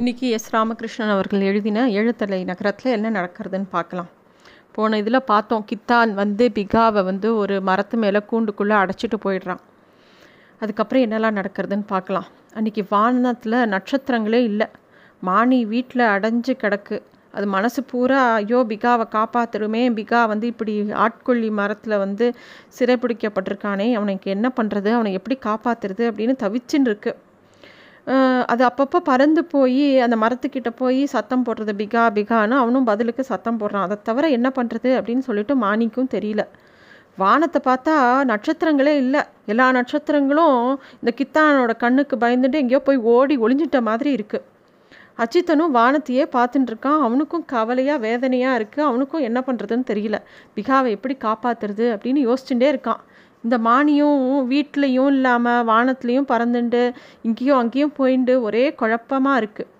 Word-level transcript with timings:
இன்றைக்கி 0.00 0.26
எஸ். 0.34 0.46
ராமகிருஷ்ணன் 0.54 1.12
அவர்கள் 1.14 1.42
எழுதின 1.48 1.78
எழுத்தலை 2.00 2.38
நகரத்தில் 2.50 2.92
என்ன 2.96 3.08
நடக்கிறதுன்னு 3.16 3.66
பார்க்கலாம். 3.74 4.08
போன 4.74 4.98
இதில் 5.00 5.26
பார்த்தோம் 5.30 5.64
கித்தான் 5.70 6.12
வந்து 6.20 6.44
பிகாவை 6.58 7.00
வந்து 7.08 7.28
ஒரு 7.40 7.56
மரத்து 7.68 7.96
மேலே 8.04 8.20
கூண்டுக்குள்ளே 8.30 8.76
அடைச்சிட்டு 8.82 9.18
போயிடுறான். 9.24 9.60
அதுக்கப்புறம் 10.62 11.04
என்னெல்லாம் 11.06 11.36
நடக்கிறதுன்னு 11.40 11.86
பார்க்கலாம். 11.94 12.28
அன்றைக்கி 12.58 12.84
வானத்தில் 12.94 13.58
நட்சத்திரங்களே 13.74 14.40
இல்லை. 14.50 14.68
மானி 15.28 15.58
வீட்டில் 15.74 16.06
அடைஞ்சு 16.14 16.54
கிடக்கு. 16.64 16.98
அது 17.36 17.48
மனசு 17.56 17.82
பூரா 17.90 18.20
ஐயோ 18.40 18.60
பிகாவை 18.74 19.06
காப்பாற்றுருமே 19.16 19.82
பிகா 19.98 20.20
வந்து 20.34 20.48
இப்படி 20.52 20.74
ஆட்கொள்ளி 21.06 21.50
மரத்தில் 21.62 22.02
வந்து 22.04 22.28
சிறைப்பிடிக்கப்பட்டிருக்கானே 22.78 23.88
அவனுக்கு 23.98 24.30
என்ன 24.36 24.50
பண்ணுறது 24.60 24.92
அவனை 24.98 25.12
எப்படி 25.18 25.38
காப்பாற்றுறது 25.48 26.06
அப்படின்னு 26.12 26.36
தவிச்சுன்னு 26.44 26.90
இருக்குது 26.92 27.18
அது 28.52 28.62
அப்பப்போ 28.68 28.98
பறந்து 29.08 29.42
போய் 29.52 29.84
அந்த 30.04 30.16
மரத்துக்கிட்ட 30.22 30.70
போய் 30.80 31.00
சத்தம் 31.12 31.44
போடுறது 31.46 31.72
பிகா 31.80 32.04
பிகான்னு 32.16 32.54
அவனும் 32.62 32.88
பதிலுக்கு 32.90 33.22
சத்தம் 33.30 33.58
போடுறான். 33.60 33.86
அதை 33.86 33.96
தவிர 34.08 34.28
என்ன 34.36 34.48
பண்ணுறது 34.58 34.90
அப்படின்னு 34.98 35.24
சொல்லிட்டு 35.28 35.54
மாணிக்கும் 35.64 36.12
தெரியல. 36.14 36.44
வானத்தை 37.22 37.60
பார்த்தா 37.68 37.94
நட்சத்திரங்களே 38.30 38.94
இல்லை. 39.02 39.22
எல்லா 39.52 39.66
நட்சத்திரங்களும் 39.78 40.58
இந்த 41.00 41.12
கித்தானோட 41.20 41.72
கண்ணுக்கு 41.84 42.16
பயந்துட்டு 42.24 42.60
எங்கேயோ 42.62 42.80
போய் 42.88 43.00
ஓடி 43.14 43.36
ஒளிஞ்சிட்ட 43.44 43.80
மாதிரி 43.90 44.12
இருக்குது 44.18 44.46
அச்சித்தனும் 45.22 45.72
வானத்தையே 45.78 46.24
பார்த்துட்டு 46.34 46.70
இருக்கான். 46.72 47.00
அவனுக்கும் 47.06 47.44
கவலையாக 47.52 48.02
வேதனையாக 48.04 48.58
இருக்குது 48.58 48.86
அவனுக்கும் 48.88 49.24
என்ன 49.28 49.38
பண்ணுறதுன்னு 49.48 49.86
தெரியல. 49.90 50.18
பிகாவை 50.56 50.90
எப்படி 50.96 51.14
காப்பாற்றுறது 51.26 51.86
அப்படின்னு 51.94 52.20
யோசிச்சுட்டே 52.28 52.68
இருக்கான். 52.74 53.00
இந்த 53.44 53.56
மானியும் 53.58 54.22
வீட்லேயும் 54.52 55.10
இல்லாமல் 55.14 55.66
வானத்துலேயும் 55.70 56.30
பறந்துண்டு 56.32 56.82
இங்கேயும் 57.26 57.60
அங்கேயும் 57.60 57.96
போயிண்டு 57.98 58.34
ஒரே 58.46 58.64
குழப்பமாக 58.80 59.40
இருக்குது 59.42 59.70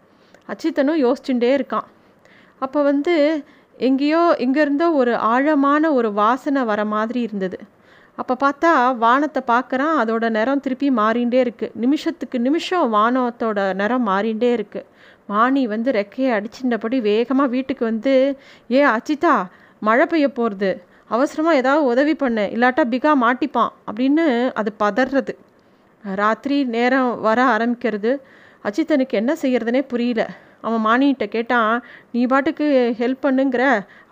அச்சித்தனும் 0.49 1.03
யோசிச்சுட்டே 1.05 1.51
இருக்கான். 1.59 1.89
அப்போ 2.63 2.79
வந்து 2.83 3.15
எங்கேயோ 3.81 4.23
இங்கேருந்தோ 4.45 4.87
ஒரு 4.95 5.13
ஆழமான 5.33 5.93
ஒரு 5.99 6.09
வாசனை 6.13 6.63
வர 6.65 6.81
மாதிரி 6.95 7.21
இருந்தது. 7.21 7.59
அப்போ 8.19 8.35
பார்த்தா 8.43 8.71
வானத்தை 9.05 9.41
பார்க்குறான் 9.53 9.95
அதோட 10.01 10.25
நிறம் 10.31 10.63
திருப்பி 10.65 10.89
மாறிண்டே 10.99 11.39
இருக்குது 11.45 11.75
நிமிஷத்துக்கு 11.85 12.39
நிமிஷம் 12.39 12.87
வானத்தோட 12.95 13.61
நிறம் 13.75 14.05
மாறிண்டே 14.09 14.51
இருக்குது 14.59 14.89
மானி 15.29 15.63
வந்து 15.67 15.91
ரெக்கையை 15.93 16.31
அடிச்சின்றபடி 16.39 16.99
வேகமாக 17.01 17.53
வீட்டுக்கு 17.55 17.85
வந்து 17.85 18.15
ஏ 18.71 18.81
அச்சிதா 18.95 19.35
மழை 19.83 20.07
பெய்ய 20.07 20.29
போகிறது 20.29 20.71
அவசரமாக 21.11 21.61
ஏதாவது 21.63 21.85
உதவி 21.93 22.15
பண்ணு 22.15 22.45
இல்லாட்டா 22.55 22.83
பிகா 22.93 23.13
மாட்டிப்பான் 23.25 23.73
அப்படின்னு 23.89 24.25
அது 24.61 24.71
பதறது. 24.83 25.35
ராத்திரி 26.05 26.59
நேரம் 26.77 27.11
வர 27.21 27.39
ஆரம்பிக்கிறது. 27.57 28.13
அச்சித்தனுக்கு 28.67 29.17
என்ன 29.21 29.33
செய்யறதுனே 29.43 29.83
புரியல. 29.93 30.23
அவன் 30.67 30.85
மானிகிட்ட 30.87 31.27
கேட்டான் 31.35 31.75
நீ 32.13 32.23
பாட்டுக்கு 32.27 32.67
ஹெல்ப் 32.99 33.25
பண்ணுங்கிற. 33.27 33.65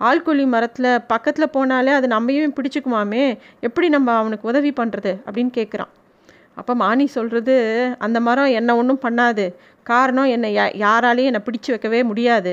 ஆள்கொல்லி 0.08 0.44
மரத்தில் 0.54 0.90
பக்கத்தில் 1.12 1.54
போனாலே 1.56 1.92
அது 1.98 2.06
நம்மையும் 2.14 2.56
பிடிச்சிக்குமாமே. 2.58 3.24
எப்படி 3.60 3.88
நம்ம 3.88 4.14
அவனுக்கு 4.20 4.48
உதவி 4.48 4.72
பண்ணுறது 4.80 5.12
அப்படின்னு 5.26 5.52
கேட்குறான் 5.58 5.92
அப்போ 6.60 6.72
மானி 6.74 7.04
சொல்கிறது 7.16 7.56
அந்த 7.98 8.18
மரம் 8.20 8.54
என்னை 8.58 8.72
ஒன்றும் 8.74 9.04
பண்ணாது. 9.06 9.44
காரணம் 9.86 10.30
என்னை 10.34 10.48
யா 10.56 10.64
யாராலையும் 10.84 11.30
என்னை 11.30 11.42
பிடிச்சி 11.48 11.70
வைக்கவே 11.74 12.00
முடியாது. 12.02 12.52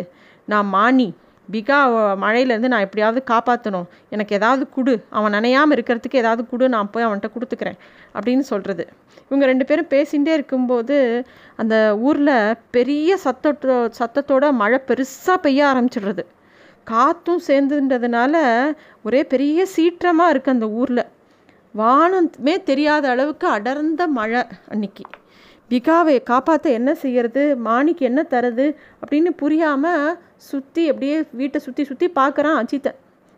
நான் 0.51 0.67
மானி. 0.67 1.07
பிகா 1.53 1.77
மழையிலேருந்து 2.23 2.71
நான் 2.73 2.85
எப்படியாவது 2.85 3.19
காப்பாற்றணும் 3.31 3.87
எனக்கு 4.15 4.35
ஏதாவது 4.39 4.63
கொடு. 4.75 4.93
அவன் 5.17 5.35
நினையாமல் 5.37 5.75
இருக்கிறதுக்கு 5.77 6.21
ஏதாவது 6.23 6.43
கொடு. 6.51 6.67
நான் 6.75 6.91
போய் 6.93 7.07
அவன்கிட்ட 7.07 7.29
கொடுத்துக்கிறேன் 7.35 7.79
அப்படின்னு 8.17 8.45
சொல்கிறது 8.51 8.85
இவங்க 9.29 9.45
ரெண்டு 9.51 9.65
பேரும் 9.69 9.91
பேசிகிட்டே 9.93 10.33
இருக்கும்போது 10.37 10.97
அந்த 11.61 11.75
ஊரில் 12.07 12.37
பெரிய 12.77 13.17
சத்தத்தோ 13.25 13.75
சத்தத்தோட 13.99 14.45
மழை 14.61 14.79
பெருசாக 14.89 15.37
பெய்ய 15.45 15.61
ஆரம்பிச்சிடுறது. 15.71 16.25
காற்றும் 16.91 17.43
சேர்ந்துன்றதுனால 17.47 18.35
ஒரே 19.07 19.21
பெரிய 19.33 19.59
சீற்றமாக 19.75 20.33
இருக்குது 20.33 20.55
அந்த 20.57 20.67
ஊரில். 20.81 21.03
வானமே 21.75 22.55
தெரியாத 22.69 23.05
அளவுக்கு 23.13 23.47
அடர்ந்த 23.55 24.03
மழை 24.17 24.41
அன்னைக்கு. 24.73 25.05
பிகாவை 25.71 26.15
காப்பாற்ற 26.23 26.69
என்ன 26.69 26.95
செய்யறது? 26.95 27.43
மாணிக்கு 27.67 28.03
என்ன 28.05 28.21
தருது? 28.33 28.65
அப்படின்னு 29.01 29.31
புரியாமல் 29.41 30.17
சுற்றி 30.49 30.83
அப்படியே 30.89 31.17
வீட்டை 31.31 31.59
சுற்றி 31.61 31.83
சுற்றி 31.83 32.07
பார்க்குறான் 32.19 32.59
அஜித்தை. 32.61 32.91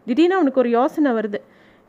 திடீர்னு 0.08 0.36
அவனுக்கு 0.36 0.60
ஒரு 0.60 0.70
யோசனை 0.70 1.12
வருது. 1.12 1.40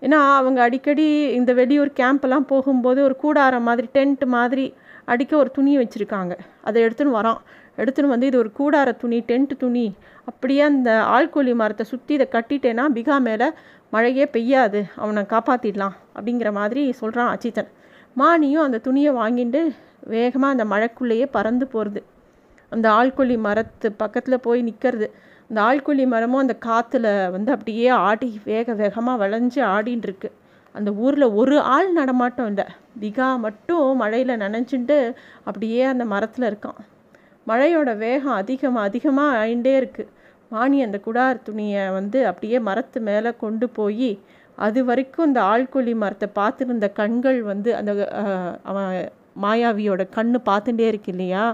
ஏன்னா 0.03 0.19
அவங்க 0.41 0.59
அடிக்கடி 0.63 1.07
இந்த 1.39 1.53
வெளியூர் 1.53 1.91
கேம்ப்லாம் 2.01 2.47
போகும்போது 2.53 3.03
ஒரு 3.03 3.17
கூடாரம் 3.17 3.67
மாதிரி 3.69 3.89
டென்ட் 3.97 4.25
மாதிரி 4.37 4.67
அடிக்க 5.05 5.33
ஒரு 5.37 5.51
துணியை 5.51 5.79
வச்சுருக்காங்க. 5.83 6.35
அதை 6.63 6.79
எடுத்துன்னு 6.87 7.19
வரான். 7.21 7.41
எடுத்துன்னு 7.81 8.15
வந்து 8.15 8.27
இது 8.27 8.39
ஒரு 8.39 8.51
கூடார 8.59 8.89
துணி 8.97 9.19
டென்ட் 9.31 9.55
துணி. 9.59 9.87
அப்படியே 10.25 10.61
அந்த 10.61 10.91
ஆள்கோழி 11.17 11.55
மரத்தை 11.55 11.87
சுற்றி 11.93 12.15
இதை 12.15 12.29
கட்டிட்டேன்னா 12.33 12.85
பிகா 12.97 13.17
மேலே 13.21 13.49
மழையே 13.91 14.25
பெய்யாது. 14.37 14.83
அவனை 14.95 15.23
காப்பாற்றிடலாம் 15.35 15.97
அப்படிங்கிற 16.17 16.53
மாதிரி 16.53 16.83
சொல்கிறான் 16.93 17.31
அச்சித்தன் 17.35 17.71
மானியும் 18.21 18.65
அந்த 18.67 18.79
துணியை 18.87 19.13
வாங்கிட்டு 19.21 19.61
வேகமாக 20.15 20.55
அந்த 20.55 20.65
மழைக்குள்ளேயே 20.73 21.27
பறந்து 21.37 21.67
போகிறது 21.73 22.01
அந்த 22.73 22.87
ஆள்கொல்லி 22.99 23.37
மரத்து 23.47 23.89
பக்கத்தில் 24.03 24.45
போய் 24.47 24.61
நிற்கிறது 24.69 25.07
அந்த 25.51 25.59
ஆள்கொல்லி 25.69 26.05
மரமும் 26.15 26.43
அந்த 26.45 26.55
காற்றுல 26.67 27.07
வந்து 27.35 27.51
அப்படியே 27.57 27.89
ஆடி 28.09 28.29
வேக 28.45 28.75
வேகமாக 28.83 29.21
வளைஞ்சு 29.23 29.61
ஆடின்னு 29.77 30.07
இருக்கு 30.09 30.29
அந்த 30.75 30.91
ஊரில் 31.05 31.35
ஒரு 31.41 31.57
ஆள் 31.75 31.89
நடமாட்டம் 31.93 32.49
இல்லை. 32.51 32.67
திகா 33.01 33.29
மட்டும் 33.47 33.87
மழையில் 34.03 34.41
நனைஞ்சுட்டு 34.43 34.99
அப்படியே 35.49 35.83
அந்த 35.93 36.05
மரத்தில் 36.13 36.47
இருக்கான். 36.51 36.81
மழையோட 37.47 37.91
வேகம் 38.05 38.39
அதிகமாக 38.43 38.89
அதிகமாக 38.89 39.39
ஆயிண்டே 39.43 39.73
இருக்குது 39.81 40.13
மானி 40.51 40.79
அந்த 40.85 40.99
குடார் 41.07 41.43
துணியை 41.47 41.85
வந்து 41.97 42.19
அப்படியே 42.31 42.59
மரத்து 42.69 42.99
மேலே 43.09 43.31
கொண்டு 43.43 43.67
போய் 43.79 44.11
அது 44.67 44.79
வரைக்கும் 44.89 45.27
அந்த 45.29 45.41
ஆள்கொல்லி 45.53 45.93
மரத்தை 46.03 46.29
பார்த்துருந்த 46.39 46.87
கண்கள் 47.01 47.39
வந்து 47.51 47.71
அந்த 47.81 47.93
அவன் 48.71 48.93
மாயாவியோட 49.45 50.03
கண்ணு 50.17 50.39
பார்த்துட்டே 50.49 50.87
இருக்கு 50.93 51.11
இல்லையா? 51.15 51.45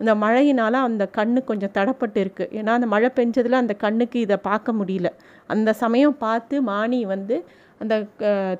அந்த 0.00 0.12
மழையினால் 0.22 0.78
அந்த 0.88 1.04
கண்ணு 1.18 1.40
கொஞ்சம் 1.50 1.74
தடப்பட்டு 1.76 2.18
இருக்குது 2.24 2.52
ஏன்னா 2.58 2.72
அந்த 2.78 2.88
மழை 2.94 3.08
பெஞ்சதில் 3.18 3.62
அந்த 3.62 3.74
கண்ணுக்கு 3.84 4.18
இதை 4.26 4.36
பார்க்க 4.48 4.78
முடியல. 4.80 5.08
அந்த 5.54 5.70
சமயம் 5.82 6.16
பார்த்து 6.24 6.56
மானி 6.70 7.00
வந்து 7.14 7.36
அந்த 7.82 7.94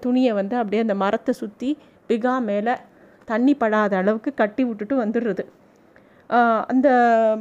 துணியை 0.05 0.33
வந்து 0.41 0.55
அப்படியே 0.61 0.83
அந்த 0.87 0.97
மரத்தை 1.05 1.33
சுற்றி 1.43 1.71
பிகா 2.11 2.35
மேலே 2.51 2.75
தண்ணி 3.29 3.53
படாத 3.63 3.93
அளவுக்கு 4.03 4.31
கட்டி 4.41 4.63
விட்டுட்டு 4.69 4.97
வந்துடுறது. 5.05 5.45
அந்த 6.73 6.89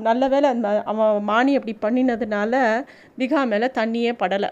நல்ல 0.08 0.24
வேலை 0.34 0.48
அந்த 0.56 0.70
அவன் 0.92 1.28
மானி 1.32 1.52
அப்படி 1.60 1.74
பண்ணினதுனால 1.86 2.54
பிகா 3.22 3.42
மேலே 3.54 3.68
தண்ணியே 3.80 4.12
படலை. 4.24 4.50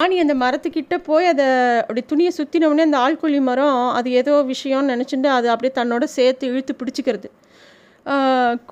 மானி 0.00 0.16
அந்த 0.22 0.34
மரத்துக்கிட்ட 0.40 0.94
போய் 1.08 1.26
அதை 1.30 1.44
அப்படி 1.82 2.00
துணியை 2.10 2.30
சுற்றினவுடனே 2.38 2.84
அந்த 2.86 2.98
ஆள்கொல்லி 3.04 3.38
மரம் 3.48 3.78
அது 3.98 4.08
ஏதோ 4.20 4.32
விஷயம்னு 4.50 4.92
நினச்சிட்டு 4.94 5.28
அது 5.36 5.46
அப்படியே 5.52 5.72
தன்னோட 5.78 6.04
சேர்த்து 6.16 6.48
இழுத்து 6.50 6.72
பிடிச்சிக்கிறது. 6.80 7.28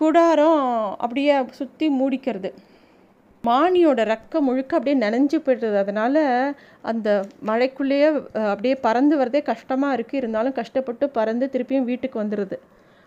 கூடாரம் 0.01 0.65
அப்படியே 1.05 1.35
சுற்றி 1.61 1.87
மூடிக்கிறது. 2.01 2.51
மானியோட 3.45 4.01
ரக்கம் 4.13 4.47
முழுக்க 4.49 4.73
அப்படியே 4.79 4.97
நனைஞ்சு 5.05 5.39
போயிடுறது. 5.47 5.77
அதனால் 5.85 6.21
அந்த 6.91 7.09
மழைக்குள்ளேயே 7.51 8.09
அப்படியே 8.51 8.75
பறந்து 8.87 9.17
வரதே 9.23 9.43
கஷ்டமாக 9.51 9.97
இருக்குது 9.99 10.21
இருந்தாலும் 10.23 10.59
கஷ்டப்பட்டு 10.61 11.07
பறந்து 11.19 11.47
திருப்பியும் 11.55 11.89
வீட்டுக்கு 11.91 12.19
வந்துடுது 12.23 12.59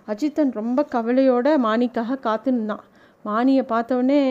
அஜித்தன் 0.07 0.57
ரொம்ப 0.61 0.79
கவலையோட 0.95 1.47
மானிக்காக 1.67 2.19
தான் 2.25 2.83
மானியை 3.25 3.63
பார்த்தோடனே 3.73 4.21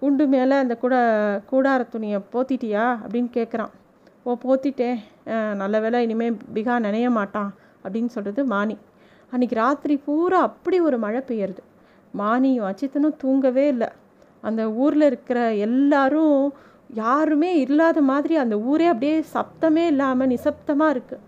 குண்டு 0.00 0.24
மேலே 0.34 0.56
அந்த 0.62 0.74
கூட 0.82 0.94
கூடார 1.50 1.80
துணியை 1.94 2.18
போத்திட்டியா? 2.32 2.84
அப்படின்னு 3.02 3.30
கேட்குறான் 3.38 3.72
ஓ 4.26 4.36
போத்திட்டேன். 4.44 4.98
நல்ல 5.62 5.76
வேலை 5.84 5.98
இனிமேல் 6.06 6.38
பிகா 6.56 6.74
நினைய 6.86 7.06
மாட்டான் 7.18 7.50
அப்படின்னு 7.84 8.10
சொல்கிறது 8.14 8.42
மானி. 8.54 8.76
அன்றைக்கி 9.32 9.56
ராத்திரி 9.62 9.94
பூரா 10.06 10.38
அப்படி 10.48 10.78
ஒரு 10.88 10.96
மழை 11.04 11.20
பெய்யுறது. 11.28 11.62
மானியும் 12.14 12.68
அச்சித்தனும் 12.70 13.18
தூங்கவே 13.22 13.64
இல்லை. 13.74 13.88
அந்த 14.44 14.62
ஊரில் 14.82 15.06
இருக்கிற 15.10 15.38
எல்லாரும் 15.66 16.38
யாருமே 17.00 17.50
இல்லாத 17.64 17.98
மாதிரி 18.10 18.34
அந்த 18.44 18.54
ஊரே 18.70 18.86
அப்படியே 18.92 19.16
சப்தமே 19.34 19.84
இல்லாமல் 19.92 20.30
நிசப்தமாக 20.32 20.94
இருக்குது 20.94 21.26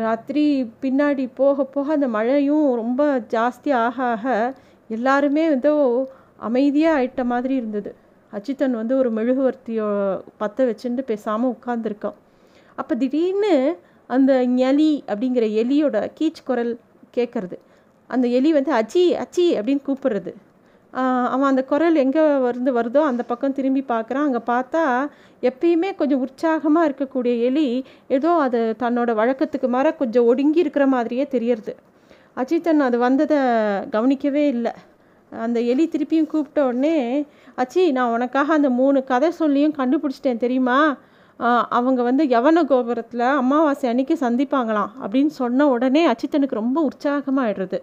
ராத்திரி 0.00 0.44
பின்னாடி 0.82 1.24
போக 1.40 1.64
போக 1.74 1.86
அந்த 1.96 2.08
மழையும் 2.16 2.66
ரொம்ப 2.80 3.02
ஜாஸ்தி 3.34 3.70
ஆக 3.84 3.98
ஆக 4.12 4.26
எல்லாருமே 4.90 5.44
வந்து 5.54 5.72
அமைதியாக 6.48 6.96
ஆயிட்ட 6.98 7.22
மாதிரி 7.32 7.54
இருந்தது. 7.60 7.90
அச்சித்தன் 8.32 8.78
வந்து 8.80 8.94
ஒரு 9.00 9.10
மெழுகுவர்த்தியோ 9.18 9.88
பற்ற 10.40 10.64
வச்சுட்டு 10.70 11.02
பேசாமல் 11.10 11.52
உட்காந்துருக்கான் 11.56 12.16
அப்போ 12.78 12.92
திடீர்னு 13.02 13.52
அந்த 14.10 14.32
எலி 14.70 14.92
அப்படிங்கிற 15.10 15.44
எலியோட 15.62 15.96
கீச் 16.18 16.46
குரல் 16.48 16.72
கேட்குறது 17.16 17.56
அந்த 18.10 18.26
எலி 18.38 18.50
வந்து 18.56 18.72
அச்சி 18.78 19.02
அச்சி 19.22 19.44
அப்படின்னு 19.58 19.82
கூப்பிடுறது. 19.88 20.32
அவன் 21.34 21.48
அந்த 21.50 21.62
குரல் 21.70 21.96
எங்கே 22.02 22.24
வந்து 22.46 22.72
வருதோ 22.78 23.00
அந்த 23.10 23.22
பக்கம் 23.30 23.54
திரும்பி 23.58 23.82
பார்க்குறான் 23.92 24.26
அங்கே 24.28 24.42
பார்த்தா 24.50 24.82
எப்பயுமே 25.48 25.90
கொஞ்சம் 26.00 26.22
உற்சாகமாக 26.26 26.88
இருக்கக்கூடிய 26.88 27.32
எலி 27.48 27.66
ஏதோ 28.16 28.32
அது 28.44 28.60
தன்னோட 28.82 29.12
வழக்கத்துக்கு 29.20 29.70
மாற 29.76 29.92
கொஞ்சம் 30.02 30.28
ஒடுங்கி 30.32 30.62
இருக்கிற 30.64 30.86
மாதிரியே 30.94 31.24
தெரியறது. 31.34 31.74
அஜித்தன் 32.42 32.86
அது 32.88 32.98
வந்ததை 33.06 33.40
கவனிக்கவே 33.94 34.44
இல்லை. 34.54 34.74
அந்த 35.44 35.58
எலி 35.72 35.84
திருப்பியும் 35.88 36.26
கூப்பிட்ட 36.26 36.60
உடனே 36.66 36.96
அச்சி 37.54 37.82
நான் 37.92 38.12
உனக்காக 38.12 38.52
அந்த 38.52 38.68
மூணு 38.70 38.98
கதை 39.04 39.30
சொல்லியும் 39.30 39.74
கண்டுபிடிச்சிட்டேன் 39.78 40.42
தெரியுமா? 40.44 40.78
அவங்க 41.68 42.00
வந்து 42.02 42.24
யவன 42.24 42.58
கோபுரத்தில் 42.64 43.24
அமாவாசை 43.40 43.86
அன்னைக்கு 43.90 44.14
சந்திப்பாங்களாம் 44.20 44.90
அப்படின்னு 45.02 45.32
சொன்ன 45.40 45.66
உடனே 45.68 46.02
அச்சித்தனுக்கு 46.12 46.60
ரொம்ப 46.62 46.78
உற்சாகமாக 46.82 47.46
ஆயிடுறது 47.46 47.78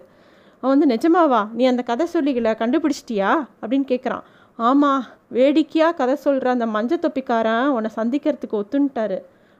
அவன் 0.62 0.72
வந்து 0.74 0.88
நிஜமாவா? 0.94 1.40
நீ 1.52 1.64
அந்த 1.64 1.82
கதை 1.82 2.06
சொல்லிகளை 2.14 2.52
கண்டுபிடிச்சிட்டியா? 2.62 3.30
அப்படின்னு 3.60 3.86
கேட்குறான் 3.92 4.24
ஆமாம் 4.58 5.04
வேடிக்கையாக 5.28 5.96
கதை 6.00 6.16
சொல்கிற 6.16 6.50
அந்த 6.50 6.66
மஞ்ச 6.66 6.98
தொப்பிக்காரன் 7.04 7.68
உன்னை 7.76 7.90
சந்திக்கிறதுக்கு 7.96 8.60
ஒத்துன்ட்டாரு 8.62 9.18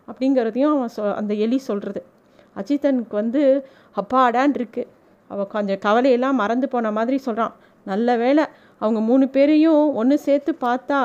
அப்படிங்கிறதையும் 0.09 0.73
அவன் 0.77 0.93
சொ 0.97 1.03
அந்த 1.15 1.33
எலி 1.35 1.59
சொல்கிறது 1.59 2.01
அஜித்தனுக்கு 2.57 3.15
வந்து 3.21 3.43
அப்பாடான் 3.97 4.55
இருக்கு. 4.55 4.83
அவள் 5.31 5.47
கொஞ்சம் 5.47 5.81
கவலையெல்லாம் 5.85 6.39
மறந்து 6.41 6.67
போன 6.69 6.91
மாதிரி 6.91 7.19
சொல்கிறான் 7.19 7.53
நல்ல 7.91 8.17
வேலை 8.23 8.45
அவங்க 8.83 9.01
மூணு 9.09 9.25
பேரையும் 9.35 9.83
ஒன்று 10.01 10.17
சேர்த்து 10.27 10.53
பார்த்தா 10.65 10.99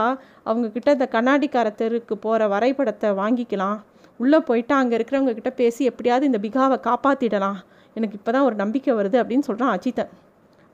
அவங்கக்கிட்ட 0.49 0.89
இந்த 0.97 1.07
கண்ணாடிக்கார 1.15 1.67
தெருக்கு 1.81 2.15
போகிற 2.25 2.47
வரைபடத்தை 2.53 3.09
வாங்கிக்கலாம். 3.21 3.77
உள்ளே 4.19 4.39
போயிட்டு 4.47 4.73
அங்கே 4.79 4.95
இருக்கிறவங்க 4.97 5.33
கிட்ட 5.39 5.51
பேசி 5.61 5.81
எப்படியாவது 5.91 6.29
இந்த 6.29 6.39
பிகாவை 6.45 6.77
காப்பாற்றிடலாம் 6.87 7.59
எனக்கு 7.97 8.17
இப்போ 8.19 8.31
தான் 8.35 8.47
ஒரு 8.47 8.55
நம்பிக்கை 8.63 8.93
வருது 8.99 9.17
அப்படின்னு 9.21 9.47
சொல்கிறான் 9.49 9.73
அஜித்தன் 9.75 10.11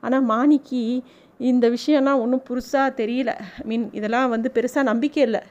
ஆனால் 0.02 0.24
மாணிக்கு 0.30 0.80
இந்த 1.40 1.66
விஷயம்லாம் 1.76 2.22
ஒன்றும் 2.22 2.46
புதுசாக 2.48 2.88
தெரியல. 3.00 3.30
மீன் 3.68 3.84
இதெல்லாம் 3.98 4.32
வந்து 4.34 4.48
பெருசாக 4.56 4.90
நம்பிக்கை 4.90 5.20
இல்லை. 5.28 5.42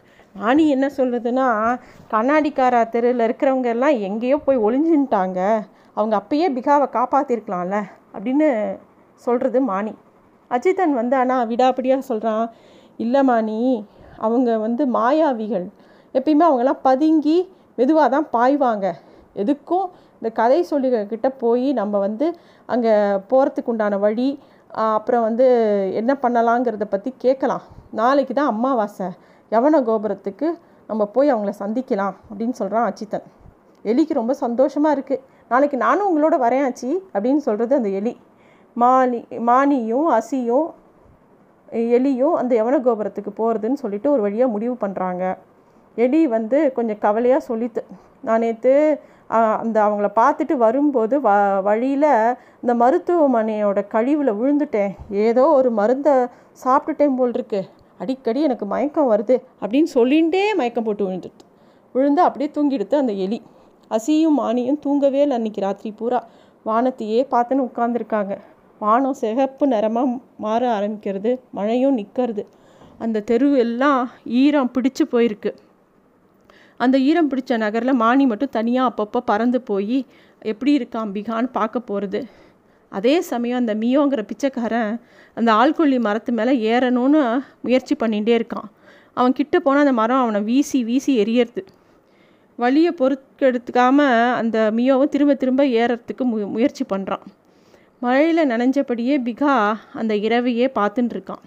மாணி 0.41 0.63
என்ன 0.75 0.85
சொல்கிறதுன்னா 0.97 1.47
கண்ணாடிக்கார 2.13 2.75
தெருவில் 2.95 3.25
இருக்கிறவங்க 3.27 3.69
எல்லாம் 3.75 3.97
எங்கேயோ 4.07 4.37
போய் 4.45 4.63
ஒளிஞ்சுன்ட்டாங்க. 4.67 5.39
அவங்க 5.97 6.13
அப்பயே 6.21 6.47
பிகாவை 6.57 6.87
காப்பாற்றிருக்கலாம்ல 6.97 7.79
அப்படின்னு 8.15 8.49
சொல்கிறது 9.23 9.59
மாணி. 9.71 9.93
அஜித்தன் 10.55 10.95
வந்து 11.01 11.15
ஆனால் 11.21 11.47
விடாப்பிடியாக 11.51 12.07
சொல்கிறான் 12.11 12.45
இல்லைம்மா 13.03 13.37
நீ 13.49 13.59
அவங்க 14.25 14.49
வந்து 14.65 14.83
மாயாவிகள். 14.97 15.67
எப்பயுமே 16.15 16.45
அவங்கெல்லாம் 16.47 16.83
பதுங்கி 16.87 17.37
மெதுவாக 17.77 18.07
தான் 18.15 18.27
பாய்வாங்க. 18.35 18.87
எதுக்கும் 19.41 19.87
இந்த 20.17 20.29
கதை 20.39 20.59
சொல்லிக்கிட்ட 20.71 21.29
போய் 21.43 21.67
நம்ம 21.79 21.99
வந்து 22.07 22.27
அங்கே 22.69 22.93
போகிறதுக்கு 23.31 23.71
உண்டான 23.73 23.97
வழி 24.05 24.27
அப்புறம் 24.97 25.25
வந்து 25.27 25.45
என்ன 25.99 26.11
பண்ணலாங்கிறத 26.23 26.85
பற்றி 26.93 27.09
கேட்கலாம். 27.23 27.63
நாளைக்கு 27.99 28.33
தான் 28.39 28.51
அம்மாவாசை. 28.53 29.09
யவன 29.51 29.81
கோபுரத்துக்கு 29.87 30.47
நம்ம 30.89 31.03
போய் 31.15 31.31
அவங்கள 31.33 31.51
சந்திக்கலாம் 31.63 32.15
அப்படின்னு 32.29 32.55
சொல்கிறான் 32.61 32.87
அச்சித்தன் 32.89 33.27
எலிக்கு 33.85 34.13
ரொம்ப 34.19 34.33
சந்தோஷமாக 34.43 34.95
இருக்குது 34.95 35.23
நாளைக்கு 35.51 35.77
நானும் 35.85 36.07
உங்களோட 36.09 36.35
வரேன் 36.45 36.65
ஆச்சி 36.67 36.89
அப்படின்னு 37.15 37.41
சொல்கிறது 37.47 37.73
அந்த 37.79 37.89
எலி. 37.99 38.13
மானி 38.75 39.19
மானியும் 39.47 40.07
அசியும் 40.09 40.67
எலியும் 41.95 42.35
அந்த 42.35 42.53
யவன 42.59 42.75
கோபுரத்துக்கு 42.85 43.31
போகிறதுன்னு 43.37 43.81
சொல்லிட்டு 43.83 44.07
ஒரு 44.11 44.21
வழியாக 44.21 44.53
முடிவு 44.55 44.75
பண்ணுறாங்க 44.83 45.23
எலி 45.97 46.21
வந்து 46.27 46.59
கொஞ்சம் 46.73 47.01
கவலையாக 47.05 47.47
சொல்லித்து 47.49 47.81
நான் 48.21 48.43
நேற்று 48.45 48.73
அந்த 49.61 49.77
அவங்கள 49.85 50.07
பார்த்துட்டு 50.21 50.55
வரும்போது 50.57 51.15
வ 51.21 51.29
வழியில் 51.67 52.09
இந்த 52.61 52.73
மருத்துவமனையோட 52.81 53.79
கழிவில் 53.93 54.37
விழுந்துட்டேன். 54.39 54.91
ஏதோ 55.27 55.43
ஒரு 55.59 55.69
மருந்தை 55.71 56.13
சாப்பிட்டுட்டேன் 56.63 57.17
போல் 57.19 57.35
இருக்கு 57.37 57.61
அடிக்கடி 57.99 58.39
எனக்கு 58.41 58.65
மயக்கம் 58.65 59.11
வருது 59.13 59.35
அப்படின்னு 59.61 59.89
சொல்லிகிட்டே 59.97 60.43
மயக்கம் 60.59 60.87
போட்டு 60.87 61.07
விழுந்துட்டு 61.07 61.45
விழுந்து 61.95 62.21
அப்படியே 62.27 62.49
தூங்கிடுத்து 62.57 62.95
அந்த 63.01 63.13
எலி. 63.25 63.39
அசியும் 63.91 64.39
மானியும் 64.41 64.81
தூங்கவே 64.85 65.21
இல்லை 65.25 65.37
அன்றைக்கி 65.39 65.61
ராத்திரி 65.67 65.91
பூரா. 65.99 66.19
வானத்தையே 66.65 67.21
பார்த்துன்னு 67.33 67.67
உட்காந்துருக்காங்க 67.69 68.33
வானம் 68.83 69.19
சிகப்பு 69.21 69.65
நிறமாக 69.73 70.19
மாற 70.43 70.61
ஆரம்பிக்கிறது 70.77 71.31
மழையும் 71.57 71.97
நிற்கிறது 71.99 72.43
அந்த 73.03 73.23
தெரு 73.29 73.47
எல்லாம் 73.65 74.01
ஈரம் 74.41 74.71
பிடிச்சு 74.75 75.03
போயிருக்கு. 75.13 75.51
அந்த 76.83 76.95
ஈரம் 77.09 77.29
பிடிச்ச 77.31 77.57
நகரில் 77.63 77.99
மானி 78.01 78.23
மட்டும் 78.31 78.55
தனியாக 78.57 78.89
அப்பப்போ 78.89 79.19
பறந்து 79.31 79.59
போய் 79.69 79.97
எப்படி 80.51 80.71
இருக்கான் 80.77 81.11
பிகான்னு 81.15 81.49
பார்க்க 81.57 81.87
போகிறது 81.89 82.19
அதே 82.91 83.13
சமயம் 83.29 83.61
அந்த 83.61 83.73
மியோங்கிற 83.83 84.21
பிச்சைக்காரன் 84.31 84.91
அந்த 85.37 85.49
ஆள்கொல்லி 85.59 85.97
மரத்து 86.07 86.31
மேலே 86.39 86.53
ஏறணும்னு 86.71 87.21
முயற்சி 87.65 87.93
பண்ணிகிட்டே 88.01 88.33
இருக்கான். 88.39 88.67
அவன் 89.17 89.37
கிட்ட 89.39 89.55
போனால் 89.65 89.83
அந்த 89.85 89.95
மரம் 90.01 90.23
அவனை 90.23 90.41
வீசி 90.49 90.79
வீசி 90.89 91.13
எரியறது 91.23 91.63
வழியை 92.59 92.91
பொறுக்கெடுத்துக்காமல் 92.99 94.33
அந்த 94.39 94.57
மியோவும் 94.77 95.13
திரும்ப 95.13 95.33
திரும்ப 95.43 95.63
ஏறத்துக்கு 95.81 96.23
மு 96.31 96.37
முயற்சி 96.55 96.83
பண்ணுறான் 96.93 97.25
மழையில் 98.03 98.49
நனைஞ்சபடியே 98.51 99.15
பிகா 99.27 99.53
அந்த 99.99 100.13
இரவையே 100.15 100.67
பார்த்துட்டு 100.77 101.15
இருக்கான் 101.17 101.43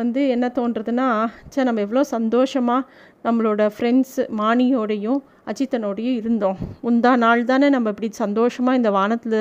வந்து 0.00 0.28
என்ன 0.28 0.46
தோன்றதுன்னா 0.58 1.06
சே 1.52 1.64
நம்ம 1.64 1.80
எவ்வளோ 1.80 2.02
சந்தோஷமாக 2.16 2.86
நம்மளோட 3.26 3.62
ஃப்ரெண்ட்ஸு 3.74 4.22
மானியோடையும் 4.40 5.20
அஜித்தனோடையும் 5.50 6.18
இருந்தோம். 6.20 6.58
உந்தா 6.88 7.12
நாள் 7.16 7.44
தானே 7.44 7.68
நம்ம 7.68 7.90
இப்படி 7.90 8.08
சந்தோஷமாக 8.12 8.78
இந்த 8.80 8.90
வானத்தில் 8.90 9.38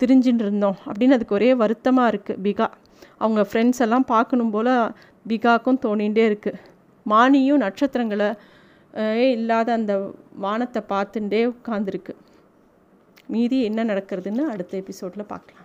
திரிஞ்சுட்டு 0.00 0.44
இருந்தோம் 0.46 0.76
அப்படின்னு 0.86 1.16
அதுக்கு 1.16 1.34
ஒரே 1.34 1.50
வருத்தமாக 1.62 2.10
இருக்குது 2.12 2.42
பிகா. 2.46 2.68
அவங்க 3.18 3.42
ஃப்ரெண்ட்ஸ் 3.50 3.82
எல்லாம் 3.86 4.06
பார்க்கணும் 4.14 4.50
போல் 4.50 4.72
பிகாக்கும் 5.28 5.80
தோணிகிட்டே 5.86 6.24
இருக்குது 6.30 6.60
மானியும் 7.06 7.62
நட்சத்திரங்களை 7.64 8.28
இல்லாத 9.36 9.72
அந்த 9.72 9.94
வானத்தை 10.36 10.82
பார்த்துட்டே 10.92 11.42
உட்காந்துருக்கு 11.54 12.14
மீதி 13.26 13.62
என்ன 13.62 13.84
நடக்கிறதுன்னு 13.84 14.42
அடுத்த 14.54 14.76
எபிசோடில் 14.76 15.30
பார்க்கலாம். 15.34 15.63